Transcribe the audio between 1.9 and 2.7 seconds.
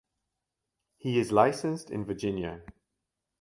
in Virginia.